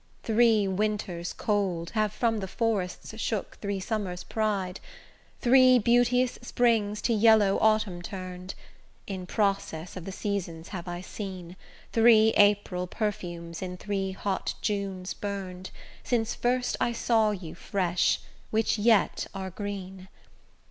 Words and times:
Three 0.23 0.67
winters 0.67 1.31
cold, 1.31 1.91
Have 1.91 2.11
from 2.11 2.39
the 2.39 2.47
forests 2.47 3.15
shook 3.19 3.57
three 3.57 3.79
summers' 3.79 4.23
pride, 4.23 4.79
Three 5.41 5.77
beauteous 5.77 6.39
springs 6.41 7.03
to 7.03 7.13
yellow 7.13 7.59
autumn 7.59 8.01
turn'd, 8.01 8.55
In 9.05 9.27
process 9.27 9.95
of 9.95 10.05
the 10.05 10.11
seasons 10.11 10.69
have 10.69 10.87
I 10.87 11.01
seen, 11.01 11.55
Three 11.93 12.29
April 12.35 12.87
perfumes 12.87 13.61
in 13.61 13.77
three 13.77 14.11
hot 14.13 14.55
Junes 14.59 15.13
burn'd, 15.13 15.69
Since 16.03 16.33
first 16.33 16.75
I 16.81 16.93
saw 16.93 17.29
you 17.29 17.53
fresh, 17.53 18.21
which 18.49 18.79
yet 18.79 19.27
are 19.35 19.51
green. 19.51 20.07